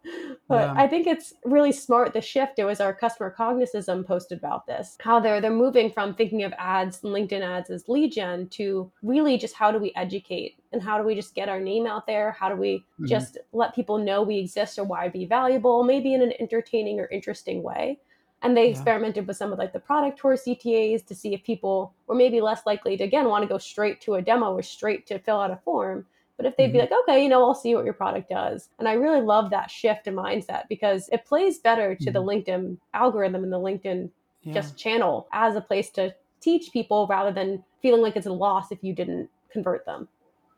[0.49, 0.75] But yeah.
[0.77, 2.59] I think it's really smart the shift.
[2.59, 4.99] It was our customer Cognism posted about this.
[5.01, 8.93] How they're they're moving from thinking of ads and LinkedIn ads as lead gen to
[9.03, 12.07] really just how do we educate and how do we just get our name out
[12.07, 12.33] there?
[12.33, 13.07] How do we mm-hmm.
[13.07, 17.07] just let people know we exist or why be valuable, maybe in an entertaining or
[17.07, 17.99] interesting way?
[18.47, 18.71] And they yeah.
[18.71, 22.41] experimented with some of like the product tour CTAs to see if people were maybe
[22.41, 25.41] less likely to again want to go straight to a demo or straight to fill
[25.41, 26.07] out a form.
[26.37, 26.73] But if they'd mm-hmm.
[26.75, 28.69] be like, okay, you know, I'll see what your product does.
[28.79, 32.13] And I really love that shift in mindset because it plays better to mm-hmm.
[32.13, 34.11] the LinkedIn algorithm and the LinkedIn
[34.43, 34.53] yeah.
[34.55, 38.71] just channel as a place to teach people rather than feeling like it's a loss
[38.71, 40.07] if you didn't convert them.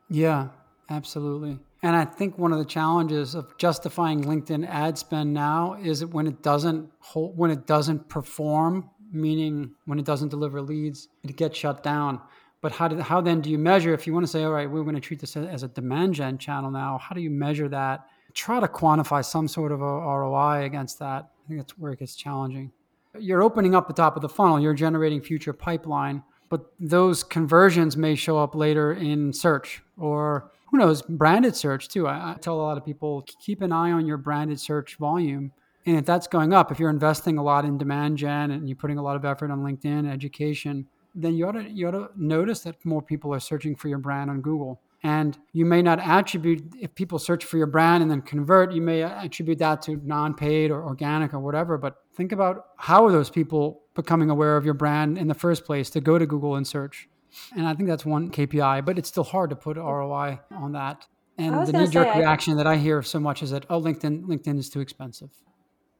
[0.09, 0.49] Yeah,
[0.89, 1.59] absolutely.
[1.81, 6.07] And I think one of the challenges of justifying LinkedIn ad spend now is that
[6.07, 11.35] when it doesn't hold, when it doesn't perform, meaning when it doesn't deliver leads, it
[11.37, 12.19] gets shut down.
[12.61, 14.69] But how did how then do you measure if you want to say, all right,
[14.69, 16.97] we're going to treat this as a demand gen channel now?
[16.97, 18.07] How do you measure that?
[18.33, 21.29] Try to quantify some sort of a ROI against that.
[21.45, 22.71] I think that's where it gets challenging.
[23.17, 24.59] You're opening up the top of the funnel.
[24.59, 30.77] You're generating future pipeline, but those conversions may show up later in search or who
[30.77, 32.07] knows, branded search too.
[32.07, 35.51] I, I, tell a lot of people keep an eye on your branded search volume.
[35.85, 38.75] And if that's going up, if you're investing a lot in demand gen and you're
[38.75, 42.09] putting a lot of effort on LinkedIn education, then you ought to you ought to
[42.15, 44.79] notice that more people are searching for your brand on Google.
[45.01, 48.81] And you may not attribute if people search for your brand and then convert, you
[48.81, 51.77] may attribute that to non-paid or organic or whatever.
[51.77, 55.63] But think about how are those people becoming aware of your brand in the first
[55.63, 57.07] place to go to Google and search.
[57.55, 61.05] And I think that's one KPI, but it's still hard to put ROI on that.
[61.37, 64.57] And the knee jerk reaction that I hear so much is that, oh, LinkedIn, LinkedIn
[64.59, 65.29] is too expensive.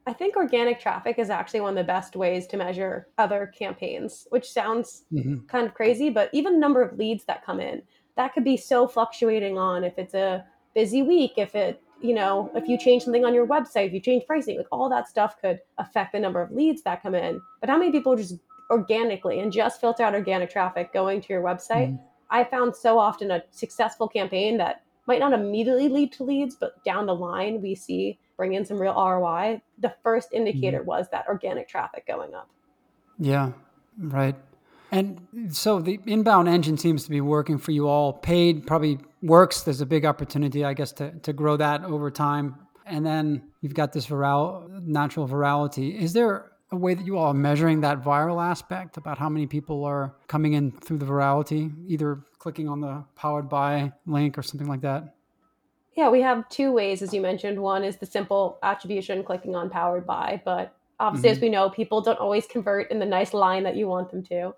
[0.05, 4.27] I think organic traffic is actually one of the best ways to measure other campaigns,
[4.31, 5.45] which sounds mm-hmm.
[5.45, 7.83] kind of crazy, but even the number of leads that come in,
[8.17, 12.49] that could be so fluctuating on if it's a busy week, if it, you know,
[12.55, 15.39] if you change something on your website, if you change pricing, like all that stuff
[15.39, 17.39] could affect the number of leads that come in.
[17.61, 18.35] But how many people just
[18.69, 21.99] organically and just filter out organic traffic going to your website, mm.
[22.29, 26.83] I found so often a successful campaign that might not immediately lead to leads, but
[26.83, 29.61] down the line we see bring in some real ROI.
[29.79, 30.85] The first indicator mm.
[30.85, 32.49] was that organic traffic going up.
[33.17, 33.51] Yeah,
[33.97, 34.35] right.
[34.91, 35.19] And
[35.51, 38.13] so the inbound engine seems to be working for you all.
[38.13, 39.61] Paid probably works.
[39.61, 42.55] There's a big opportunity, I guess, to, to grow that over time.
[42.85, 45.95] And then you've got this viral, natural virality.
[45.99, 49.47] Is there a way that you all are measuring that viral aspect about how many
[49.47, 54.43] people are coming in through the virality, either clicking on the powered by link or
[54.43, 55.15] something like that?
[55.95, 57.59] Yeah, we have two ways, as you mentioned.
[57.59, 61.37] One is the simple attribution, clicking on powered by, but obviously, mm-hmm.
[61.37, 64.23] as we know, people don't always convert in the nice line that you want them
[64.25, 64.53] to.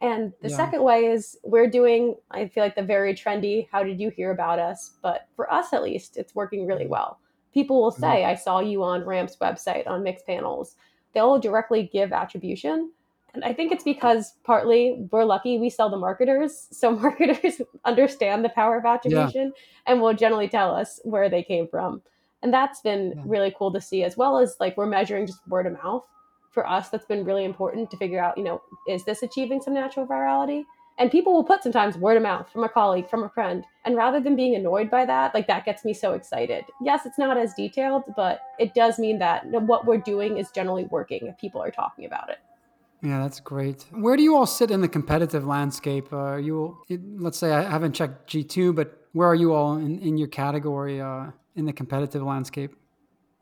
[0.00, 0.56] And the Yeah.
[0.56, 4.30] second way is we're doing, I feel like the very trendy, how did you hear
[4.30, 4.96] about us?
[5.02, 7.18] But for us at least, it's working really well.
[7.52, 10.76] People will say, I saw you on Ramp's website on Mixpanel's.
[11.16, 12.92] They'll directly give attribution.
[13.34, 16.68] And I think it's because partly we're lucky we sell to marketers.
[16.72, 19.52] So marketers understand the power of attribution
[19.86, 22.02] and will generally tell us where they came from.
[22.42, 23.22] And that's been Yeah.
[23.26, 26.06] really cool to see, as well as like we're measuring just word of mouth.
[26.52, 29.74] For us, that's been really important to figure out, you know, is this achieving some
[29.74, 30.64] natural virality?
[30.98, 33.64] And people will put sometimes word of mouth from a colleague, from a friend.
[33.84, 36.64] And rather than being annoyed by that, like that gets me so excited.
[36.82, 40.84] Yes, it's not as detailed, but it does mean that what we're doing is generally
[40.84, 42.38] working if people are talking about it.
[43.02, 43.84] Yeah, that's great.
[43.92, 46.12] Where do you all sit in the competitive landscape?
[46.12, 49.98] Uh, are you, let's say, I haven't checked G2, but where are you all in,
[49.98, 52.74] in your category uh, in the competitive landscape?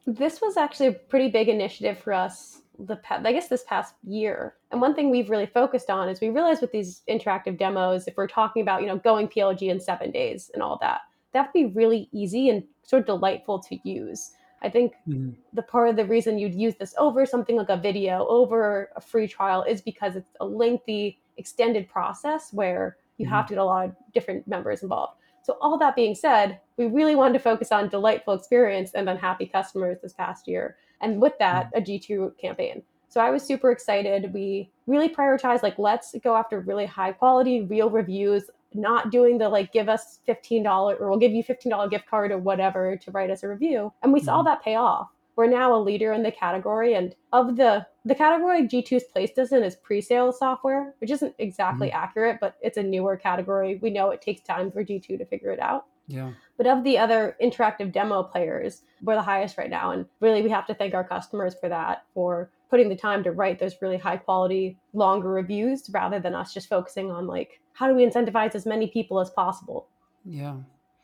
[0.07, 4.57] This was actually a pretty big initiative for us the I guess this past year.
[4.73, 8.17] And one thing we've really focused on is we realized with these interactive demos, if
[8.17, 11.03] we're talking about, you know, going PLG in seven days and all that,
[11.35, 14.33] have to be really easy and sort of delightful to use.
[14.63, 15.37] I think Mhm.
[15.53, 19.01] the part of the reason you'd use this over something like a video, over a
[19.01, 23.65] free trial, is because it's a lengthy, extended process where you have to get a
[23.65, 25.19] lot of different members involved.
[25.45, 29.17] So, all that being said, we really wanted to focus on delightful experience and then
[29.19, 30.77] happy customers this past year.
[31.03, 32.83] And with that, a G2 campaign.
[33.09, 34.33] So I was super excited.
[34.35, 39.49] We really prioritized like let's go after really high quality, real reviews, not doing the
[39.49, 43.31] like give us $15 or we'll give you $15 gift card or whatever to write
[43.31, 43.93] us a review.
[44.03, 44.47] And we saw Mhm.
[44.47, 45.14] that pay off.
[45.37, 49.53] We're now a leader in the category and of the the category G2's placed us
[49.53, 51.97] in is pre-sale software, which isn't exactly mm-hmm.
[51.97, 53.79] accurate, but it's a newer category.
[53.81, 55.87] We know it takes time for G2 to figure it out.
[56.07, 56.33] Yeah.
[56.59, 59.91] But of the other interactive demo players, we're the highest right now.
[59.91, 63.33] And really, we have to thank our customers for that, for putting the time to
[63.33, 67.89] write those really high quality, longer reviews rather than us just focusing on like, how
[67.89, 69.87] do we incentivize as many people as possible?
[70.25, 70.57] Yeah.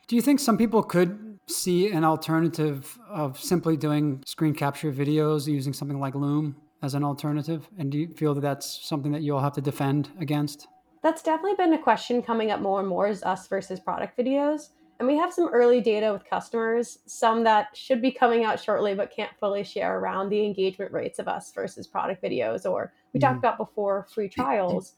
[0.07, 5.47] Do you think some people could see an alternative of simply doing screen capture videos
[5.47, 7.69] using something like Loom as an alternative?
[7.79, 10.67] And do you feel that that's something that you'll have to defend against?
[11.03, 14.71] That's definitely been a question coming up more and more is us versus product videos.
[14.99, 18.95] And we have some early data with customers, some that should be coming out shortly
[18.95, 22.71] but can't fully share around the engagement rates of us versus product videos.
[22.71, 23.23] Or we Mhm.
[23.23, 24.97] talked about before free trials,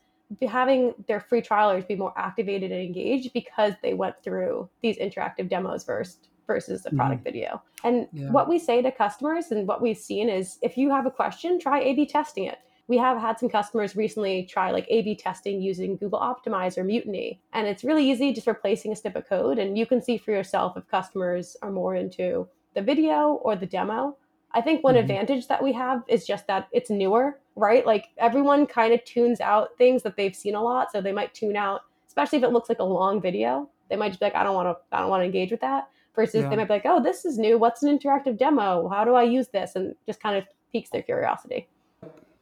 [0.48, 5.48] having their free trialers be more activated and engaged because they went through these interactive
[5.48, 7.62] demos first versus a product video.
[7.84, 8.30] And Yeah.
[8.30, 11.58] what we say to customers and what we've seen is if you have a question,
[11.58, 15.14] try A B testing it we have had some customers recently try like A B
[15.14, 17.40] testing using Google Optimize or Mutiny.
[17.52, 19.58] And it's really easy just replacing a snip of code.
[19.58, 23.66] And you can see for yourself if customers are more into the video or the
[23.66, 24.16] demo.
[24.50, 25.00] I think one Mhm.
[25.00, 27.86] advantage that we have is just that it's newer, right?
[27.86, 30.90] Like everyone kind of tunes out things that they've seen a lot.
[30.90, 33.70] So they might tune out, especially if it looks like a long video.
[33.88, 35.60] They might just be like, I don't want to, I don't want to engage with
[35.60, 35.88] that.
[36.14, 36.48] Versus Yeah.
[36.50, 37.58] they might be like, oh, this is new.
[37.58, 38.88] What's an interactive demo?
[38.88, 39.76] How do I use this?
[39.76, 41.68] And just kind of piques their curiosity.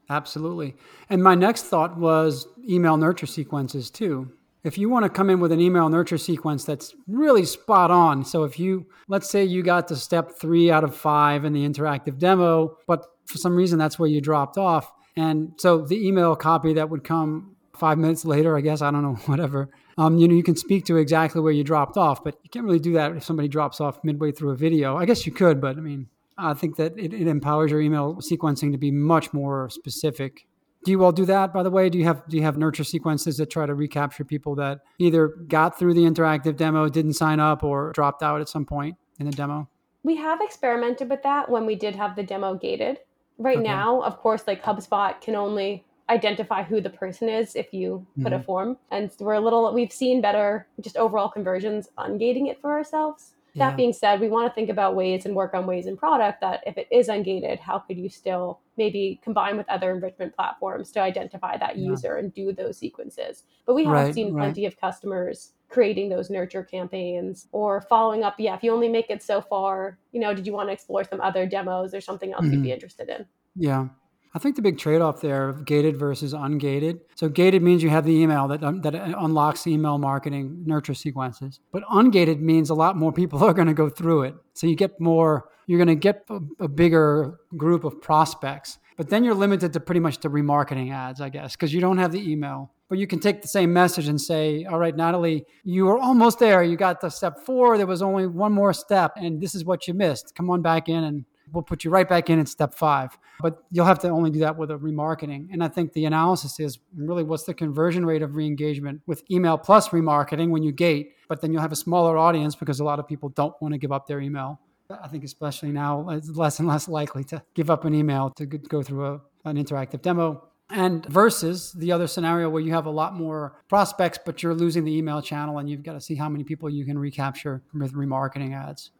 [0.08, 0.74] Absolutely.
[1.08, 4.32] And my next thought was email nurture sequences too.
[4.64, 8.24] If you want to come in with an email nurture sequence that's really spot on,
[8.24, 11.66] so if you, let's say you got to step three out of five in the
[11.66, 14.92] interactive demo, but for some reason that's where you dropped off.
[15.16, 19.02] And so the email copy that would come five minutes later, I guess, I don't
[19.02, 22.38] know, whatever, um, you know, you can speak to exactly where you dropped off, but
[22.44, 24.96] you can't really do that if somebody drops off midway through a video.
[24.96, 28.16] I guess you could, but I mean, I think that it, it empowers your email
[28.16, 30.46] sequencing to be much more specific.
[30.84, 31.90] Do you all do that, by the way?
[31.90, 35.28] Do you have do you have nurture sequences that try to recapture people that either
[35.28, 39.26] got through the interactive demo, didn't sign up, or dropped out at some point in
[39.26, 39.68] the demo?
[40.02, 43.00] We have experimented with that when we did have the demo gated.
[43.36, 43.68] Right Okay.
[43.68, 48.32] now, of course, like HubSpot can only identify who the person is if you put
[48.32, 48.44] a Mhm.
[48.44, 48.78] form.
[48.90, 53.36] And we're a little, we've seen better just overall conversions ungating it for ourselves.
[53.54, 53.68] Yeah.
[53.70, 56.40] That being said, we want to think about ways and work on ways in product
[56.40, 60.92] that if it is ungated, how could you still maybe combine with other enrichment platforms
[60.92, 61.90] to identify that Yeah.
[61.90, 63.44] user and do those sequences?
[63.66, 64.40] But we have Right, seen right.
[64.40, 68.34] plenty of customers creating those nurture campaigns or following up.
[68.38, 71.02] Yeah, if you only make it so far, you know, did you want to explore
[71.04, 72.74] some other demos or something else you'd be Mhm.
[72.74, 73.26] interested in?
[73.56, 73.88] Yeah.
[74.32, 77.00] I think the big trade off there of gated versus ungated.
[77.16, 81.58] So, gated means you have the email that, um, that unlocks email marketing nurture sequences,
[81.72, 84.34] but ungated means a lot more people are going to go through it.
[84.54, 89.08] So, you get more, you're going to get a, a bigger group of prospects, but
[89.08, 92.12] then you're limited to pretty much to remarketing ads, I guess, because you don't have
[92.12, 92.72] the email.
[92.88, 96.40] But you can take the same message and say, all right, Natalie, you were almost
[96.40, 96.62] there.
[96.64, 97.78] You got to step four.
[97.78, 100.34] There was only one more step, and this is what you missed.
[100.34, 103.16] Come on back in and will put you right back in at step five.
[103.40, 105.48] But you'll have to only do that with a remarketing.
[105.52, 109.56] And I think the analysis is really what's the conversion rate of re-engagement with email
[109.56, 112.98] plus remarketing when you gate, but then you'll have a smaller audience because a lot
[112.98, 114.60] of people don't want to give up their email.
[115.02, 118.46] I think especially now it's less and less likely to give up an email to
[118.46, 120.48] go through a, an interactive demo.
[120.72, 124.84] And versus the other scenario where you have a lot more prospects, but you're losing
[124.84, 127.92] the email channel and you've got to see how many people you can recapture with
[127.94, 128.90] remarketing ads.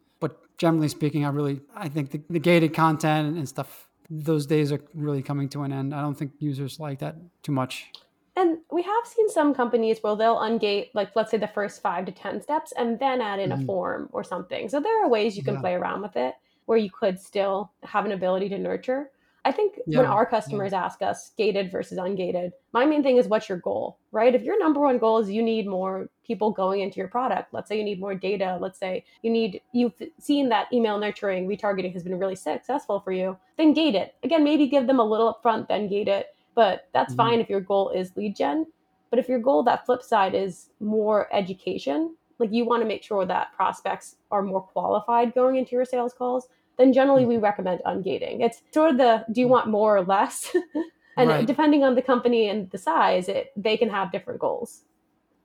[0.61, 4.79] Generally speaking, I really I think the, the gated content and stuff those days are
[4.93, 5.95] really coming to an end.
[5.95, 7.87] I don't think users like that too much.
[8.35, 12.05] And we have seen some companies where they'll ungate, like, let's say the first five
[12.05, 13.63] to 10 steps and then add in mm-hmm.
[13.63, 14.69] a form or something.
[14.69, 15.61] So there are ways you can yeah.
[15.61, 16.35] play around with it
[16.67, 19.09] where you could still have an ability to nurture.
[19.43, 19.99] I think yeah.
[19.99, 20.85] when our customers yeah.
[20.85, 24.35] ask us gated versus ungated, my main thing is what's your goal, right?
[24.35, 27.67] If your number one goal is you need more people going into your product, let's
[27.67, 31.91] say you need more data, let's say you need, you've seen that email nurturing, retargeting
[31.93, 34.13] has been really successful for you, then gate it.
[34.23, 37.29] Again, maybe give them a little upfront, then gate it but that's mm-hmm.
[37.29, 38.65] fine if your goal is lead gen.
[39.09, 43.03] But if your goal, that flip side, is more education, like you want to make
[43.03, 46.47] sure that prospects are more qualified going into your sales calls,
[46.81, 47.43] then generally we mm-hmm.
[47.43, 48.41] recommend ungating.
[48.41, 50.55] It's sort of the do you want more or less?
[51.17, 51.45] and right.
[51.45, 54.83] depending on the company and the size, it they can have different goals.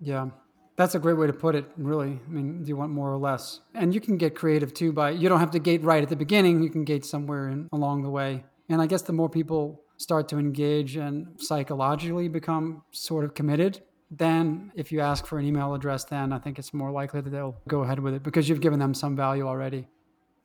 [0.00, 0.28] Yeah.
[0.76, 2.20] That's a great way to put it, really.
[2.28, 3.60] I mean, do you want more or less?
[3.74, 6.16] And you can get creative too by you don't have to gate right at the
[6.16, 8.44] beginning, you can gate somewhere in, along the way.
[8.68, 13.80] And I guess the more people start to engage and psychologically become sort of committed,
[14.10, 17.30] then if you ask for an email address, then I think it's more likely that
[17.30, 19.88] they'll go ahead with it because you've given them some value already.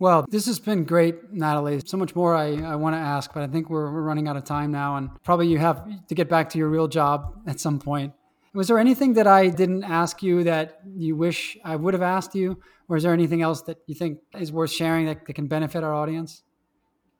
[0.02, 1.80] Well, this has been great, Natalie.
[1.86, 4.36] So much more I, I want to ask, but I think we're, we're running out
[4.36, 7.60] of time now, and probably you have to get back to your real job at
[7.60, 8.12] some point.
[8.56, 12.34] Was there anything that I didn't ask you that you wish I would have asked
[12.34, 12.60] you?
[12.90, 15.84] Or is there anything else that you think is worth sharing that, that can benefit
[15.84, 16.42] our audience?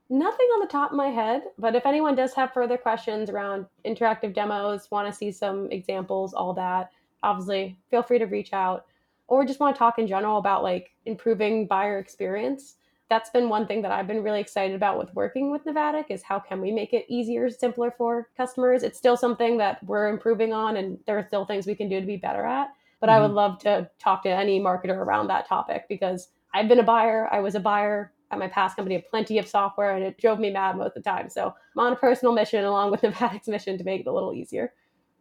[0.10, 3.68] Nothing on the top of my head, but if anyone does have further questions around
[3.86, 6.90] interactive demos, want to see some examples, all that,
[7.22, 8.88] obviously feel free to reach out
[9.32, 12.76] or just want to talk in general about like improving buyer experience.
[13.10, 16.22] That's been one thing that I've been really excited about with working with Navattic is
[16.22, 18.84] how can we make it easier, simpler for customers.
[18.84, 22.02] It's still something that we're improving on and there are still things we can do
[22.02, 22.74] to be better at.
[23.00, 23.16] But mm-hmm.
[23.16, 23.36] I would mm-hmm.
[23.36, 27.40] love to talk to any marketer around that topic because I've been a buyer, I
[27.40, 30.52] was a buyer at my past company had plenty of software and it drove me
[30.52, 31.30] mad most of the time.
[31.30, 34.34] So I'm on a personal mission along with Navattic's mission to make it a little
[34.34, 34.74] easier.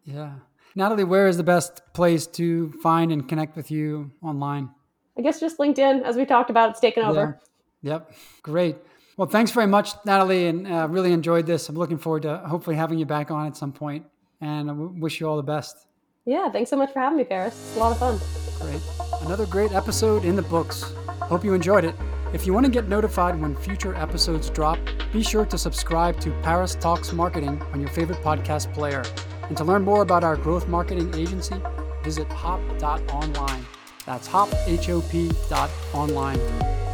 [0.04, 0.32] Yeah.
[0.74, 4.70] Natalie, where is the best place to find and connect with you online?
[5.18, 7.38] I guess just LinkedIn, as we talked about, it's taken over.
[7.82, 7.92] Yeah.
[7.92, 8.12] Yep.
[8.42, 8.76] Great.
[9.16, 11.68] Well, thanks very much, Natalie, and uh, really enjoyed this.
[11.68, 14.06] I'm looking forward to hopefully having you back on at some point,
[14.40, 15.86] and I wish you all the best.
[16.24, 17.54] Yeah, thanks so much for having me, Paris.
[17.54, 18.18] It's a lot of fun.
[18.60, 18.80] Great.
[19.22, 20.94] Another great episode in the books.
[21.22, 21.94] Hope you enjoyed it.
[22.32, 24.78] If you want to get notified when future episodes drop,
[25.12, 29.02] be sure to subscribe to Paris Talks Marketing on your favorite podcast player.
[29.50, 31.56] And to learn more about our growth marketing agency,
[32.04, 33.66] visit hop.online.
[34.06, 36.38] That's hop, H O P dot online.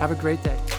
[0.01, 0.59] Have a great day.